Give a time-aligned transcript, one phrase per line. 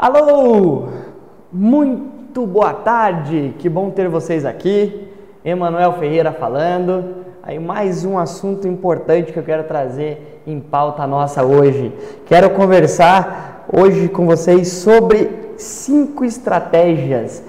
[0.00, 0.90] Alô,
[1.52, 5.08] muito boa tarde, que bom ter vocês aqui.
[5.44, 7.16] Emanuel Ferreira falando.
[7.42, 11.92] Aí mais um assunto importante que eu quero trazer em pauta nossa hoje.
[12.26, 17.42] Quero conversar hoje com vocês sobre cinco estratégias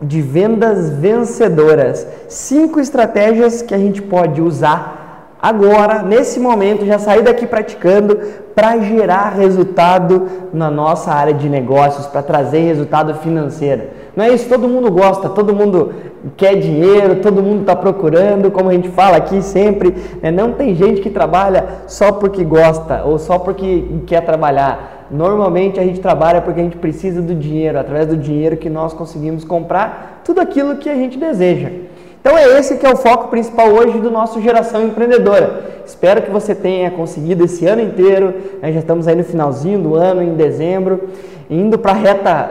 [0.00, 2.06] de vendas vencedoras.
[2.30, 4.99] Cinco estratégias que a gente pode usar
[5.40, 8.18] agora, nesse momento, já sair daqui praticando
[8.54, 13.84] para gerar resultado na nossa área de negócios, para trazer resultado financeiro.
[14.16, 14.48] Não é isso?
[14.48, 15.92] Todo mundo gosta, todo mundo
[16.36, 19.94] quer dinheiro, todo mundo está procurando, como a gente fala aqui sempre.
[20.20, 20.30] Né?
[20.30, 25.06] Não tem gente que trabalha só porque gosta ou só porque quer trabalhar.
[25.10, 28.92] Normalmente a gente trabalha porque a gente precisa do dinheiro, através do dinheiro que nós
[28.92, 31.70] conseguimos comprar tudo aquilo que a gente deseja.
[32.20, 35.82] Então é esse que é o foco principal hoje do nosso Geração Empreendedora.
[35.86, 38.70] Espero que você tenha conseguido esse ano inteiro, né?
[38.72, 41.08] já estamos aí no finalzinho do ano, em dezembro,
[41.48, 42.50] indo para a reta,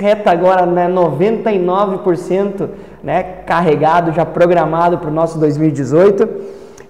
[0.00, 2.68] reta agora né, 99%
[3.04, 6.28] né, carregado, já programado para o nosso 2018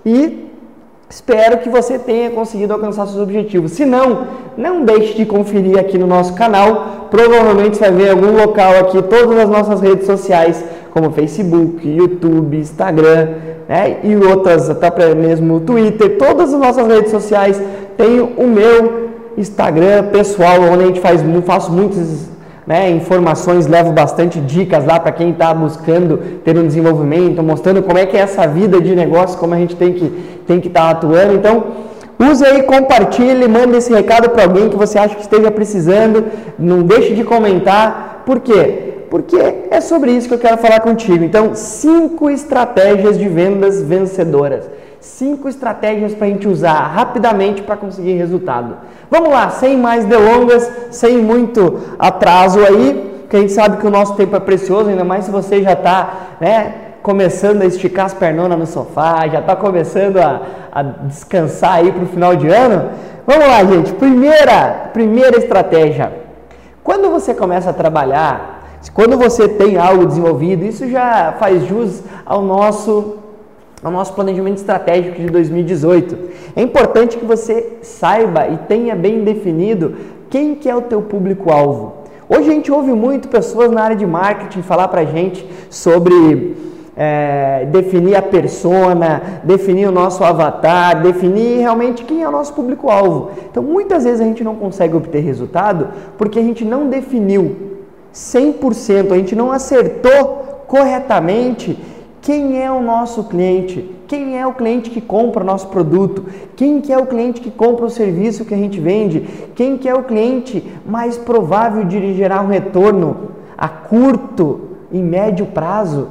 [0.06, 0.48] e
[1.10, 3.72] espero que você tenha conseguido alcançar seus objetivos.
[3.72, 8.34] Se não, não deixe de conferir aqui no nosso canal, provavelmente você vai ver algum
[8.34, 10.64] local aqui todas as nossas redes sociais
[10.94, 13.28] como Facebook, YouTube, Instagram
[13.68, 17.60] né, e outras, até mesmo Twitter, todas as nossas redes sociais.
[17.96, 22.30] Tenho o meu Instagram pessoal, onde a gente faz, faço muitas
[22.64, 27.98] né, informações, levo bastante dicas lá para quem está buscando ter um desenvolvimento, mostrando como
[27.98, 30.82] é que é essa vida de negócio, como a gente tem que tem que estar
[30.82, 31.34] tá atuando.
[31.34, 31.64] Então,
[32.20, 36.24] use aí, compartilhe, mande esse recado para alguém que você acha que esteja precisando.
[36.56, 38.22] Não deixe de comentar.
[38.24, 38.93] Por quê?
[39.14, 39.36] Porque
[39.70, 41.22] é sobre isso que eu quero falar contigo.
[41.22, 44.68] Então, cinco estratégias de vendas vencedoras.
[44.98, 48.76] Cinco estratégias para a gente usar rapidamente para conseguir resultado.
[49.08, 53.90] Vamos lá, sem mais delongas, sem muito atraso aí, que a gente sabe que o
[53.90, 58.14] nosso tempo é precioso, ainda mais se você já está né, começando a esticar as
[58.14, 62.90] pernonas no sofá, já está começando a, a descansar aí para o final de ano.
[63.24, 63.92] Vamos lá, gente.
[63.92, 66.12] Primeira, primeira estratégia.
[66.82, 68.54] Quando você começa a trabalhar
[68.92, 73.18] quando você tem algo desenvolvido, isso já faz jus ao nosso
[73.82, 76.16] ao nosso planejamento estratégico de 2018.
[76.56, 79.94] É importante que você saiba e tenha bem definido
[80.30, 81.92] quem que é o teu público-alvo.
[82.26, 86.56] Hoje a gente ouve muito pessoas na área de marketing falar para gente sobre
[86.96, 93.32] é, definir a persona, definir o nosso avatar, definir realmente quem é o nosso público-alvo.
[93.50, 97.73] Então muitas vezes a gente não consegue obter resultado porque a gente não definiu
[98.14, 101.76] 100%, a gente não acertou corretamente
[102.22, 106.24] quem é o nosso cliente, quem é o cliente que compra o nosso produto,
[106.56, 109.20] quem que é o cliente que compra o serviço que a gente vende,
[109.54, 114.60] quem que é o cliente mais provável de gerar um retorno a curto
[114.92, 116.08] e médio prazo.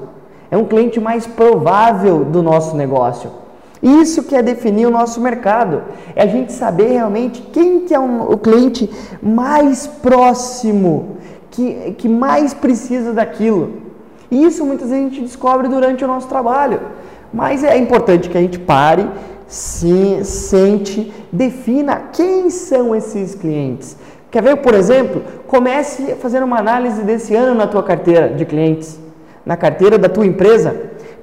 [0.51, 3.31] É um cliente mais provável do nosso negócio.
[3.81, 5.81] Isso que é definir o nosso mercado.
[6.15, 8.89] É a gente saber realmente quem que é o cliente
[9.21, 11.17] mais próximo
[11.53, 13.73] que, que mais precisa daquilo.
[14.29, 16.81] E isso muitas vezes a gente descobre durante o nosso trabalho.
[17.31, 19.07] Mas é importante que a gente pare,
[19.47, 23.95] se sente, defina quem são esses clientes.
[24.31, 25.21] Quer ver, por exemplo?
[25.45, 28.99] Comece fazer uma análise desse ano na tua carteira de clientes,
[29.45, 30.75] na carteira da tua empresa.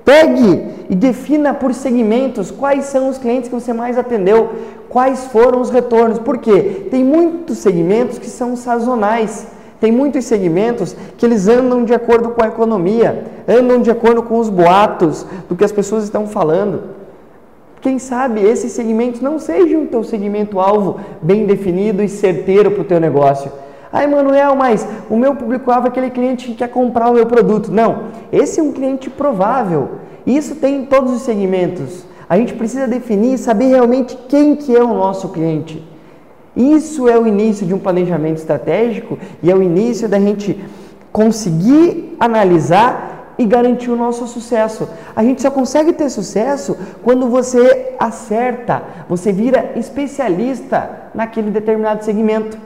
[0.04, 4.50] Pegue e defina por segmentos quais são os clientes que você mais atendeu,
[4.88, 6.20] quais foram os retornos.
[6.20, 6.86] Por quê?
[6.88, 9.48] Tem muitos segmentos que são sazonais.
[9.80, 14.38] Tem muitos segmentos que eles andam de acordo com a economia, andam de acordo com
[14.38, 16.82] os boatos do que as pessoas estão falando.
[17.80, 22.82] Quem sabe esses segmentos não sejam o teu segmento alvo bem definido e certeiro para
[22.82, 23.50] o teu negócio.
[23.90, 27.72] Ah, Emanuel, mas o meu público-alvo é aquele cliente que quer comprar o meu produto.
[27.72, 29.88] Não, esse é um cliente provável.
[30.26, 32.04] Isso tem em todos os segmentos.
[32.28, 35.82] A gente precisa definir, saber realmente quem que é o nosso cliente.
[36.56, 40.58] Isso é o início de um planejamento estratégico e é o início da gente
[41.12, 44.88] conseguir analisar e garantir o nosso sucesso.
[45.16, 52.58] A gente só consegue ter sucesso quando você acerta, você vira especialista naquele determinado segmento.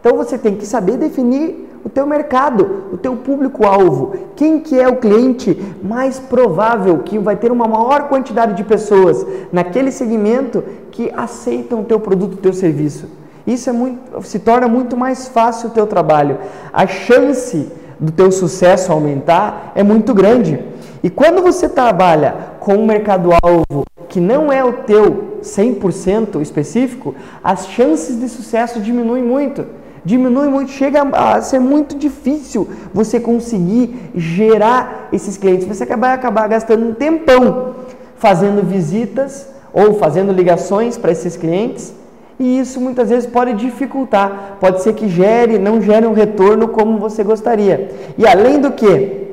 [0.00, 4.88] Então você tem que saber definir o teu mercado, o teu público-alvo, quem que é
[4.88, 11.10] o cliente mais provável que vai ter uma maior quantidade de pessoas naquele segmento que
[11.16, 13.06] aceitam o teu produto, o teu serviço.
[13.46, 16.38] Isso é muito, se torna muito mais fácil o teu trabalho.
[16.72, 20.62] A chance do teu sucesso aumentar é muito grande.
[21.02, 27.68] E quando você trabalha com um mercado-alvo que não é o teu 100% específico, as
[27.68, 29.64] chances de sucesso diminuem muito
[30.08, 35.68] diminui muito, chega a ser muito difícil você conseguir gerar esses clientes.
[35.68, 37.74] Você vai acabar gastando um tempão
[38.16, 41.92] fazendo visitas ou fazendo ligações para esses clientes
[42.40, 46.98] e isso muitas vezes pode dificultar, pode ser que gere, não gere um retorno como
[46.98, 47.90] você gostaria.
[48.16, 49.26] E além do que,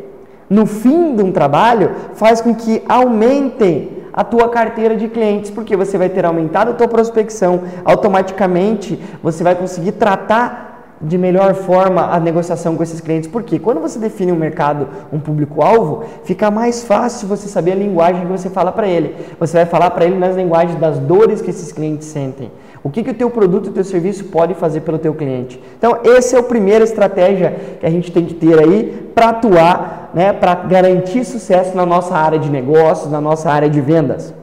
[0.49, 5.75] no fim de um trabalho, faz com que aumentem a tua carteira de clientes, porque
[5.75, 10.64] você vai ter aumentado a tua prospecção, automaticamente você vai conseguir tratar
[11.01, 15.19] de melhor forma a negociação com esses clientes, porque quando você define um mercado, um
[15.19, 19.15] público-alvo, fica mais fácil você saber a linguagem que você fala para ele.
[19.39, 22.51] Você vai falar para ele nas linguagens das dores que esses clientes sentem.
[22.81, 25.61] O que, que o teu produto o teu serviço pode fazer pelo teu cliente.
[25.77, 30.11] Então, essa é a primeira estratégia que a gente tem que ter aí para atuar,
[30.13, 34.33] né, para garantir sucesso na nossa área de negócios, na nossa área de vendas.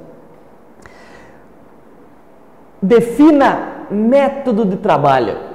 [2.82, 5.51] Defina método de trabalho.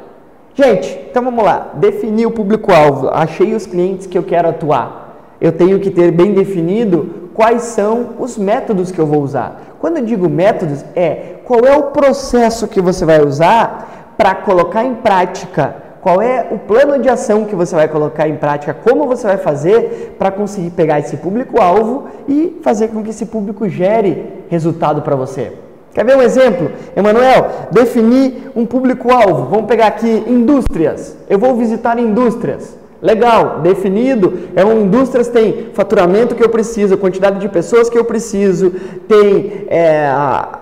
[0.58, 1.74] Gente, então vamos lá.
[1.76, 3.10] Definir o público-alvo.
[3.14, 5.36] Achei os clientes que eu quero atuar.
[5.40, 9.76] Eu tenho que ter bem definido quais são os métodos que eu vou usar.
[9.80, 14.84] Quando eu digo métodos, é qual é o processo que você vai usar para colocar
[14.84, 19.06] em prática, qual é o plano de ação que você vai colocar em prática, como
[19.06, 24.44] você vai fazer para conseguir pegar esse público-alvo e fazer com que esse público gere
[24.50, 25.67] resultado para você.
[25.98, 26.70] Quer ver um exemplo?
[26.96, 29.46] Emanuel, definir um público-alvo.
[29.50, 31.18] Vamos pegar aqui indústrias.
[31.28, 32.78] Eu vou visitar indústrias.
[33.02, 34.42] Legal, definido.
[34.56, 38.74] É uma indústrias tem faturamento que eu preciso, quantidade de pessoas que eu preciso,
[39.08, 40.08] tem é,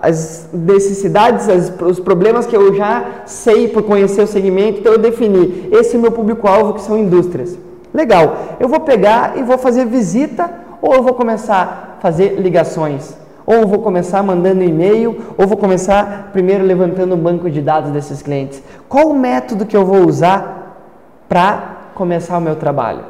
[0.00, 4.98] as necessidades, as, os problemas que eu já sei por conhecer o segmento, então eu
[4.98, 5.68] defini.
[5.70, 7.58] Esse é meu público-alvo que são indústrias.
[7.92, 8.56] Legal.
[8.58, 10.50] Eu vou pegar e vou fazer visita
[10.80, 13.25] ou eu vou começar a fazer ligações?
[13.46, 18.20] Ou vou começar mandando e-mail, ou vou começar primeiro levantando o banco de dados desses
[18.20, 18.60] clientes.
[18.88, 20.76] Qual o método que eu vou usar
[21.28, 23.04] para começar o meu trabalho?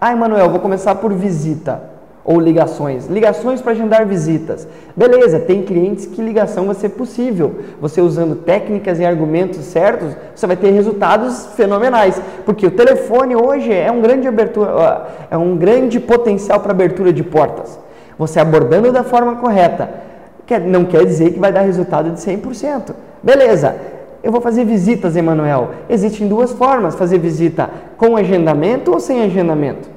[0.00, 1.82] Ah, Emanuel, vou começar por visita
[2.28, 3.06] ou ligações.
[3.06, 4.68] Ligações para agendar visitas.
[4.94, 7.60] Beleza, tem clientes que ligação vai ser possível.
[7.80, 12.20] Você usando técnicas e argumentos certos, você vai ter resultados fenomenais.
[12.44, 17.24] Porque o telefone hoje é um grande abertura, é um grande potencial para abertura de
[17.24, 17.87] portas.
[18.18, 19.88] Você abordando da forma correta,
[20.66, 22.94] não quer dizer que vai dar resultado de 100%.
[23.22, 23.76] Beleza,
[24.22, 25.70] eu vou fazer visitas, Emanuel.
[25.88, 29.88] Existem duas formas: fazer visita com agendamento ou sem agendamento.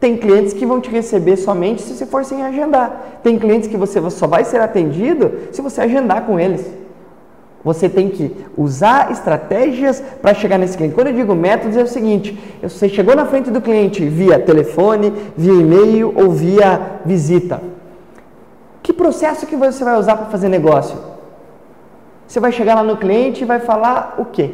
[0.00, 3.20] Tem clientes que vão te receber somente se você for sem agendar.
[3.22, 6.66] Tem clientes que você só vai ser atendido se você agendar com eles.
[7.64, 10.94] Você tem que usar estratégias para chegar nesse cliente.
[10.94, 15.12] Quando eu digo métodos, é o seguinte: você chegou na frente do cliente via telefone,
[15.36, 17.60] via e-mail ou via visita.
[18.82, 20.96] Que processo que você vai usar para fazer negócio?
[22.26, 24.50] Você vai chegar lá no cliente e vai falar o quê?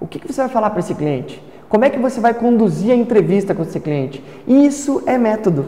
[0.00, 1.42] O que, que você vai falar para esse cliente?
[1.68, 4.22] Como é que você vai conduzir a entrevista com esse cliente?
[4.46, 5.66] Isso é método.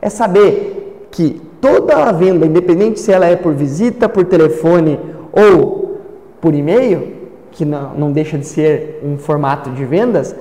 [0.00, 4.98] É saber que toda a venda, independente se ela é por visita, por telefone
[5.32, 6.00] ou
[6.40, 10.34] por e-mail, que não, não deixa de ser um formato de vendas,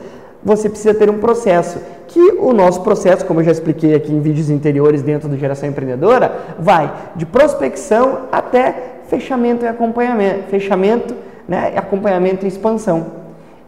[0.44, 1.80] você precisa ter um processo.
[2.08, 5.70] Que o nosso processo, como eu já expliquei aqui em vídeos anteriores dentro do Geração
[5.70, 11.16] Empreendedora, vai de prospecção até fechamento e acompanhamento, fechamento,
[11.48, 13.22] né, acompanhamento e expansão.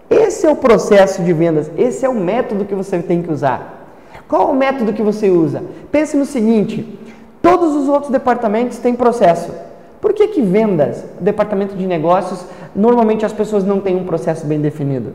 [0.10, 3.82] Esse é o processo de vendas, esse é o método que você tem que usar.
[4.28, 5.64] Qual o método que você usa?
[5.92, 7.00] Pense no seguinte:
[7.42, 9.52] todos os outros departamentos têm processo.
[10.04, 12.46] Por que que vendas, departamento de negócios,
[12.76, 15.14] normalmente as pessoas não têm um processo bem definido?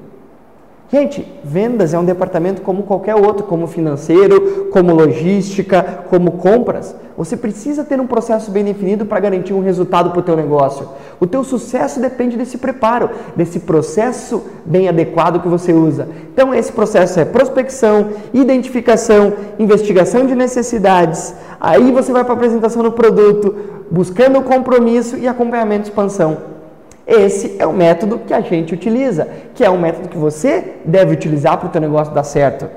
[0.90, 6.97] Gente, vendas é um departamento como qualquer outro, como financeiro, como logística, como compras.
[7.18, 10.88] Você precisa ter um processo bem definido para garantir um resultado para o teu negócio.
[11.21, 16.09] O teu sucesso depende desse preparo, desse processo bem adequado que você usa.
[16.33, 21.35] Então esse processo é prospecção, identificação, investigação de necessidades.
[21.61, 23.54] Aí você vai para a apresentação do produto,
[23.90, 26.59] buscando o compromisso e acompanhamento de expansão.
[27.07, 31.14] Esse é o método que a gente utiliza, que é um método que você deve
[31.14, 32.68] utilizar para o teu negócio dar certo.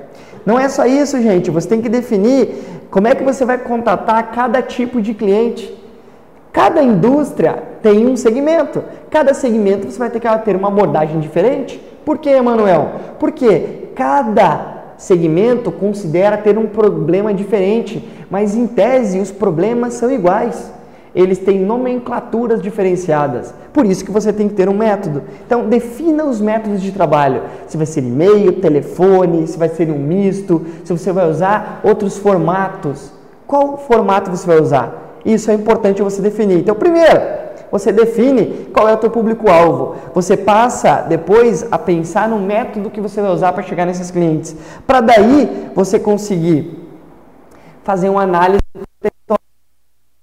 [0.46, 1.50] Não é só isso, gente.
[1.50, 2.48] Você tem que definir
[2.90, 5.72] como é que você vai contatar cada tipo de cliente.
[6.50, 8.82] Cada indústria tem um segmento.
[9.10, 11.78] Cada segmento você vai ter que ter uma abordagem diferente.
[12.04, 12.90] Por que, Emanuel?
[13.18, 20.72] Porque cada segmento considera ter um problema diferente, mas em tese os problemas são iguais
[21.14, 23.54] eles têm nomenclaturas diferenciadas.
[23.72, 25.22] Por isso que você tem que ter um método.
[25.46, 27.42] Então, defina os métodos de trabalho.
[27.66, 32.16] Se vai ser e-mail, telefone, se vai ser um misto, se você vai usar outros
[32.16, 33.12] formatos.
[33.46, 35.18] Qual formato você vai usar?
[35.24, 36.58] Isso é importante você definir.
[36.58, 37.20] Então, primeiro,
[37.70, 39.96] você define qual é o teu público-alvo.
[40.14, 44.54] Você passa depois a pensar no método que você vai usar para chegar nesses clientes.
[44.86, 46.78] Para daí você conseguir
[47.82, 48.60] fazer uma análise.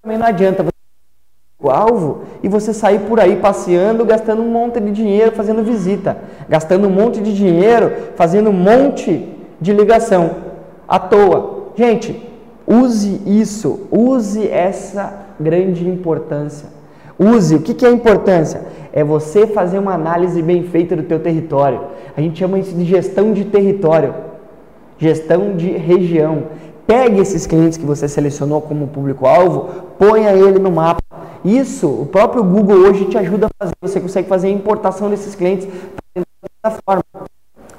[0.01, 0.78] Também não adianta você
[1.61, 6.17] o alvo e você sair por aí passeando, gastando um monte de dinheiro fazendo visita,
[6.47, 9.27] gastando um monte de dinheiro fazendo um monte
[9.59, 10.37] de ligação
[10.87, 11.71] à toa.
[11.75, 12.25] Gente,
[12.65, 16.69] use isso, use essa grande importância.
[17.19, 18.61] Use, o que, que é importância?
[18.93, 21.81] É você fazer uma análise bem feita do teu território.
[22.15, 24.15] A gente chama isso de gestão de território,
[24.97, 26.43] gestão de região.
[26.87, 30.98] Pegue esses clientes que você selecionou como público-alvo, ponha ele no mapa.
[31.43, 33.75] Isso, o próprio Google hoje te ajuda a fazer.
[33.81, 35.67] Você consegue fazer a importação desses clientes
[36.63, 37.03] da forma.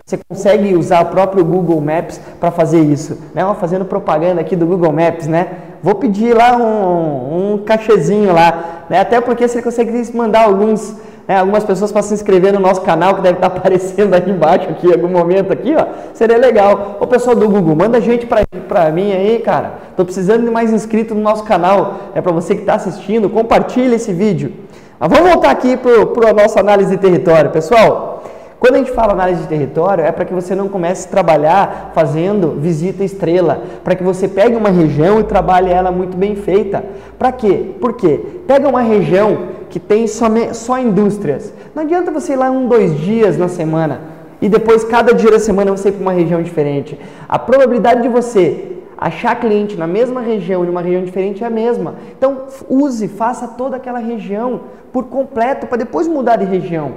[0.04, 3.18] Você consegue usar o próprio Google Maps para fazer isso.
[3.34, 3.42] Né?
[3.60, 5.48] Fazendo propaganda aqui do Google Maps, né?
[5.82, 9.00] Vou pedir lá um, um cachezinho lá, né?
[9.00, 10.96] Até porque você consegue mandar alguns
[11.30, 14.68] é, algumas pessoas para se inscrever no nosso canal, que deve estar aparecendo aí embaixo,
[14.68, 15.86] aqui, em algum momento aqui, ó.
[16.12, 16.98] Seria legal.
[17.00, 19.74] O pessoal do Google, manda gente para mim aí, cara.
[20.00, 21.98] Estou precisando de mais inscritos no nosso canal.
[22.14, 24.50] É para você que está assistindo, compartilhe esse vídeo.
[24.98, 27.50] Mas vamos voltar aqui para a nossa análise de território.
[27.50, 28.24] Pessoal,
[28.58, 31.90] quando a gente fala análise de território, é para que você não comece a trabalhar
[31.94, 36.82] fazendo visita estrela, para que você pegue uma região e trabalhe ela muito bem feita.
[37.18, 37.72] Para quê?
[37.78, 38.20] Por quê?
[38.46, 41.52] Pega uma região que tem só, só indústrias.
[41.74, 44.00] Não adianta você ir lá um, dois dias na semana
[44.40, 46.98] e depois cada dia da semana você ir para uma região diferente.
[47.28, 48.69] A probabilidade de você
[49.00, 51.94] achar cliente na mesma região, em uma região diferente, é a mesma.
[52.16, 54.60] Então, use, faça toda aquela região
[54.92, 56.92] por completo para depois mudar de região.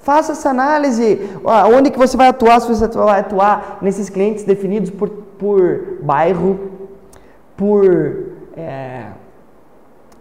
[0.00, 1.18] Faça essa análise,
[1.74, 6.60] onde que você vai atuar, se você vai atuar nesses clientes definidos por, por bairro,
[7.56, 9.06] por é,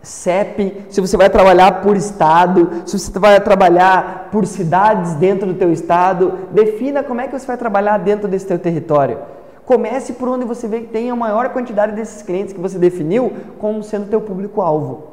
[0.02, 5.54] CEP, se você vai trabalhar por estado, se você vai trabalhar por cidades dentro do
[5.56, 9.20] teu estado, defina como é que você vai trabalhar dentro desse teu território.
[9.66, 13.34] Comece por onde você vê que tem a maior quantidade desses clientes que você definiu
[13.58, 15.08] como sendo teu público-alvo.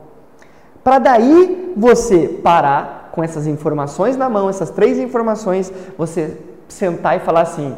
[0.84, 6.36] Para daí você parar com essas informações na mão, essas três informações, você
[6.68, 7.74] sentar e falar assim: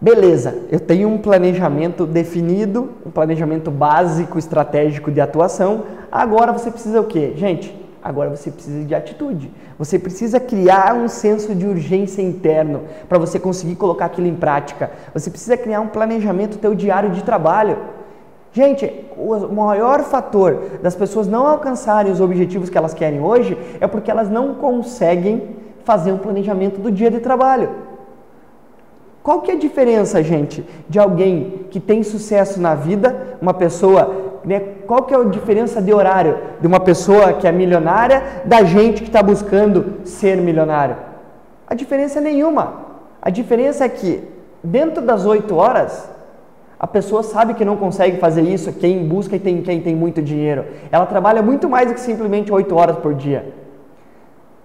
[0.00, 5.84] Beleza, eu tenho um planejamento definido, um planejamento básico, estratégico de atuação.
[6.10, 7.32] Agora você precisa o quê?
[7.36, 9.50] Gente, agora você precisa de atitude.
[9.78, 14.90] Você precisa criar um senso de urgência interno para você conseguir colocar aquilo em prática.
[15.12, 17.78] Você precisa criar um planejamento teu diário de trabalho.
[18.52, 23.86] Gente, o maior fator das pessoas não alcançarem os objetivos que elas querem hoje é
[23.86, 27.70] porque elas não conseguem fazer um planejamento do dia de trabalho.
[29.24, 34.33] Qual que é a diferença, gente, de alguém que tem sucesso na vida, uma pessoa,
[34.44, 38.62] né, qual que é a diferença de horário de uma pessoa que é milionária da
[38.62, 40.96] gente que está buscando ser milionário?
[41.66, 42.84] A diferença é nenhuma.
[43.22, 44.22] A diferença é que
[44.62, 46.08] dentro das oito horas,
[46.78, 50.20] a pessoa sabe que não consegue fazer isso, quem busca e tem, quem tem muito
[50.20, 50.66] dinheiro.
[50.92, 53.63] Ela trabalha muito mais do que simplesmente oito horas por dia.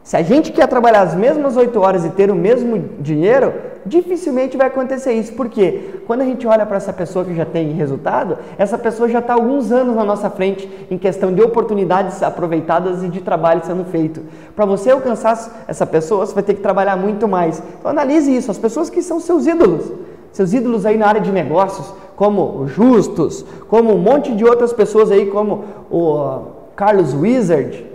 [0.09, 3.53] Se a gente quer trabalhar as mesmas oito horas e ter o mesmo dinheiro,
[3.85, 5.33] dificilmente vai acontecer isso.
[5.33, 6.01] Por quê?
[6.07, 9.35] Quando a gente olha para essa pessoa que já tem resultado, essa pessoa já está
[9.35, 14.21] alguns anos na nossa frente em questão de oportunidades aproveitadas e de trabalho sendo feito.
[14.55, 17.61] Para você alcançar essa pessoa, você vai ter que trabalhar muito mais.
[17.77, 19.91] Então analise isso, as pessoas que são seus ídolos.
[20.31, 25.11] Seus ídolos aí na área de negócios, como Justus, como um monte de outras pessoas
[25.11, 27.85] aí, como o Carlos Wizard,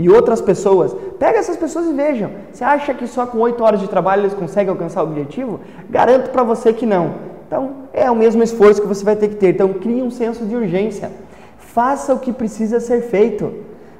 [0.00, 0.96] e outras pessoas.
[1.18, 2.30] Pega essas pessoas e vejam.
[2.52, 5.60] Você acha que só com 8 horas de trabalho eles conseguem alcançar o objetivo?
[5.88, 7.14] Garanto para você que não.
[7.46, 9.50] Então, é o mesmo esforço que você vai ter que ter.
[9.50, 11.10] Então, crie um senso de urgência.
[11.58, 13.52] Faça o que precisa ser feito.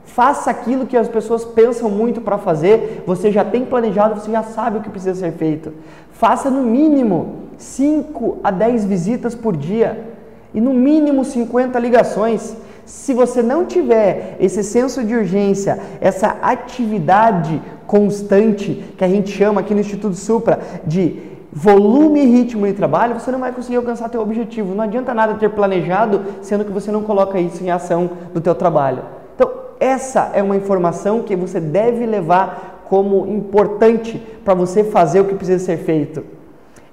[0.04, 3.02] Faça aquilo que as pessoas pensam muito para fazer.
[3.06, 5.72] Você já tem planejado, você já sabe o que precisa ser feito.
[6.12, 10.06] Faça no mínimo 5 a 10 visitas por dia
[10.54, 12.56] e no mínimo 50 ligações.
[12.84, 19.60] Se você não tiver esse senso de urgência, essa atividade constante que a gente chama
[19.60, 24.08] aqui no Instituto Supra de volume e ritmo de trabalho, você não vai conseguir alcançar
[24.08, 24.74] teu objetivo.
[24.74, 28.54] Não adianta nada ter planejado, sendo que você não coloca isso em ação do teu
[28.54, 29.02] trabalho.
[29.34, 35.24] Então, essa é uma informação que você deve levar como importante para você fazer o
[35.24, 36.24] que precisa ser feito.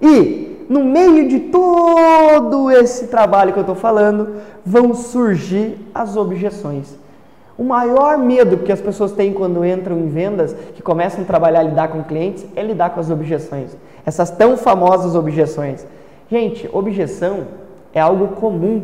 [0.01, 6.95] E no meio de todo esse trabalho que eu estou falando, vão surgir as objeções.
[7.57, 11.63] O maior medo que as pessoas têm quando entram em vendas, que começam a trabalhar
[11.63, 13.75] e lidar com clientes, é lidar com as objeções.
[14.05, 15.85] Essas tão famosas objeções.
[16.29, 17.45] Gente, objeção
[17.93, 18.83] é algo comum.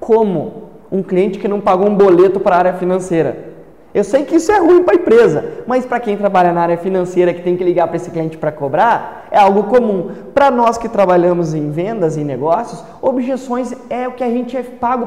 [0.00, 3.55] Como um cliente que não pagou um boleto para a área financeira.
[3.96, 6.76] Eu sei que isso é ruim para a empresa, mas para quem trabalha na área
[6.76, 10.10] financeira que tem que ligar para esse cliente para cobrar, é algo comum.
[10.34, 14.62] Para nós que trabalhamos em vendas e negócios, objeções é o que a gente é
[14.62, 15.06] pago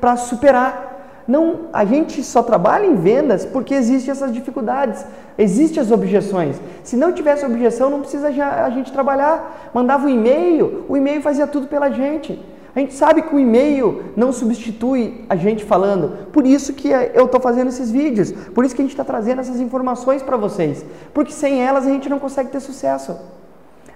[0.00, 1.24] para superar.
[1.26, 5.04] Não, a gente só trabalha em vendas porque existem essas dificuldades,
[5.36, 6.60] existem as objeções.
[6.84, 9.70] Se não tivesse objeção, não precisa a gente trabalhar.
[9.74, 12.40] Mandava um e-mail, o e-mail fazia tudo pela gente.
[12.74, 16.26] A gente sabe que o e-mail não substitui a gente falando.
[16.32, 18.32] Por isso que eu estou fazendo esses vídeos.
[18.32, 20.84] Por isso que a gente está trazendo essas informações para vocês.
[21.12, 23.16] Porque sem elas a gente não consegue ter sucesso.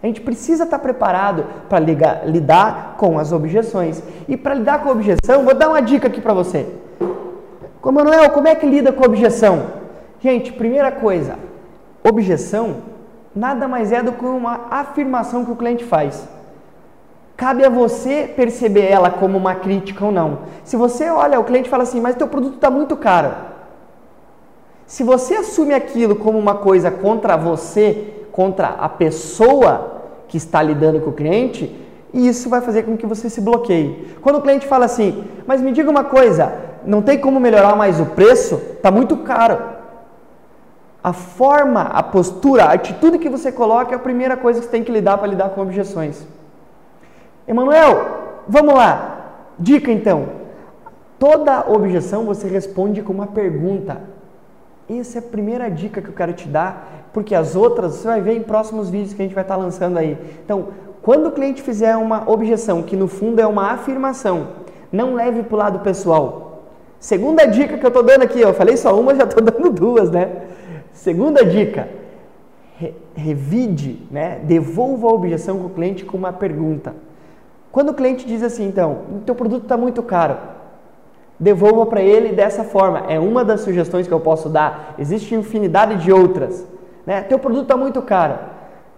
[0.03, 4.03] A gente precisa estar tá preparado para lidar com as objeções.
[4.29, 6.67] E para lidar com a objeção, vou dar uma dica aqui para você.
[7.83, 9.67] Manuel, como é que lida com objeção?
[10.21, 11.39] Gente, primeira coisa,
[12.03, 12.77] objeção
[13.35, 16.27] nada mais é do que uma afirmação que o cliente faz.
[17.37, 20.39] Cabe a você perceber ela como uma crítica ou não.
[20.65, 23.35] Se você olha, o cliente fala assim, mas teu produto está muito caro.
[24.87, 31.01] Se você assume aquilo como uma coisa contra você, contra a pessoa que está lidando
[31.01, 31.77] com o cliente,
[32.15, 34.17] isso vai fazer com que você se bloqueie.
[34.23, 36.55] Quando o cliente fala assim, mas me diga uma coisa,
[36.87, 38.55] não tem como melhorar mais o preço?
[38.55, 39.59] Está muito caro.
[41.05, 44.71] A forma, a postura, a atitude que você coloca é a primeira coisa que você
[44.71, 46.27] tem que lidar para lidar com objeções.
[47.47, 49.53] Emanuel, vamos lá.
[49.59, 50.29] Dica então.
[51.19, 54.01] Toda objeção você responde com uma pergunta.
[54.89, 58.21] Essa é a primeira dica que eu quero te dar, porque as outras você vai
[58.21, 60.17] ver em próximos vídeos que a gente vai estar lançando aí.
[60.45, 60.69] Então,
[61.03, 64.49] quando o cliente fizer uma objeção, que no fundo é uma afirmação,
[64.93, 66.65] não leve para o lado pessoal.
[67.01, 70.11] Segunda dica que eu estou dando aqui, eu falei só uma, já estou dando duas,
[70.11, 70.43] né?
[70.93, 71.89] Segunda dica,
[72.77, 74.41] re revide, né?
[74.45, 76.95] devolva a objeção com o cliente com uma pergunta.
[77.77, 80.39] Quando o cliente diz assim, então, o teu produto está muito caro,
[81.39, 83.01] devolva para ele dessa forma.
[83.01, 84.95] É uma das sugestões que eu posso dar.
[84.99, 86.67] Existe infinidade de outras.
[87.05, 87.21] Né?
[87.21, 88.39] Teu produto está muito caro.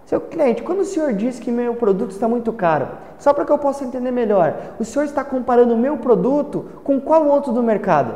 [0.05, 2.87] Seu cliente, quando o senhor diz que meu produto está muito caro,
[3.17, 7.01] só para que eu possa entender melhor, o senhor está comparando o meu produto com
[7.01, 8.13] qual outro do mercado?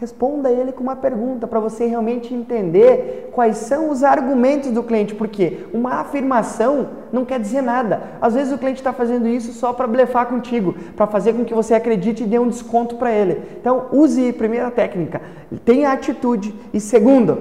[0.00, 5.12] Responda ele com uma pergunta para você realmente entender quais são os argumentos do cliente,
[5.12, 8.02] porque uma afirmação não quer dizer nada.
[8.20, 11.52] Às vezes o cliente está fazendo isso só para blefar contigo, para fazer com que
[11.52, 13.42] você acredite e dê um desconto para ele.
[13.60, 15.20] Então, use primeira técnica,
[15.64, 16.54] tenha atitude.
[16.72, 17.38] E segundo,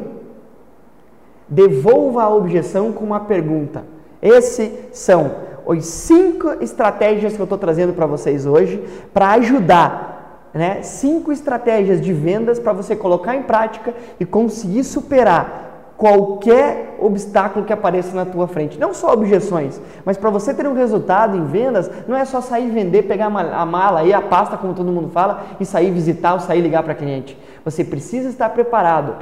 [1.47, 3.83] devolva a objeção com uma pergunta.
[4.19, 5.31] Esses são
[5.69, 10.16] as cinco estratégias que eu estou trazendo para vocês hoje para ajudar
[10.53, 17.65] né, cinco estratégias de vendas para você colocar em prática e conseguir superar qualquer obstáculo
[17.65, 18.79] que apareça na tua frente.
[18.79, 22.69] Não só objeções, mas para você ter um resultado em vendas, não é só sair
[22.69, 26.39] vender, pegar a mala e a pasta, como todo mundo fala, e sair visitar ou
[26.39, 27.37] sair ligar para cliente.
[27.65, 29.15] Você precisa estar preparado.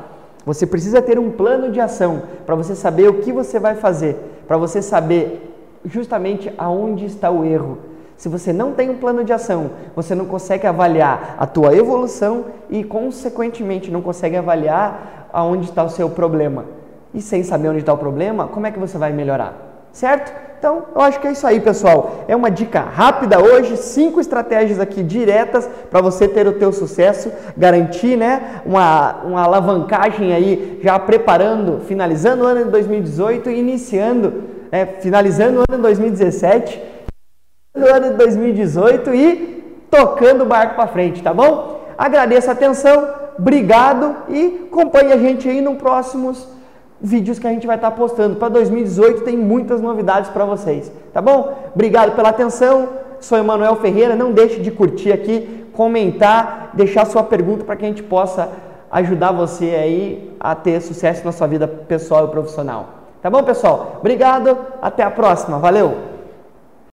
[0.46, 4.44] Você precisa ter um plano de ação para você saber o que você vai fazer,
[4.46, 5.54] para você saber
[5.86, 10.26] justamente aonde está o erro se você não tem um plano de ação, você não
[10.26, 16.66] consegue avaliar a tua evolução e, consequentemente, não consegue avaliar aonde está o seu problema.
[17.14, 19.88] E sem saber onde está o problema, como é que você vai melhorar?
[19.92, 20.32] Certo?
[20.58, 22.26] Então, eu acho que é isso aí, pessoal.
[22.28, 27.32] É uma dica rápida hoje, cinco estratégias aqui diretas para você ter o teu sucesso,
[27.56, 34.44] garantir, né, uma, uma alavancagem aí, já preparando, finalizando o ano de 2018 e iniciando,
[34.72, 36.95] é, finalizando o ano de 2017
[37.76, 41.82] do ano de 2018 e tocando o barco para frente, tá bom?
[41.98, 43.08] Agradeço a atenção,
[43.38, 46.48] obrigado e acompanhe a gente aí nos próximos
[47.00, 48.38] vídeos que a gente vai estar tá postando.
[48.38, 51.72] Para 2018 tem muitas novidades para vocês, tá bom?
[51.74, 52.90] Obrigado pela atenção.
[53.20, 54.16] Sou Emanuel Ferreira.
[54.16, 58.50] Não deixe de curtir aqui, comentar, deixar sua pergunta para que a gente possa
[58.92, 62.90] ajudar você aí a ter sucesso na sua vida pessoal e profissional.
[63.22, 63.98] Tá bom, pessoal?
[64.00, 64.58] Obrigado.
[64.82, 65.58] Até a próxima.
[65.58, 66.15] Valeu.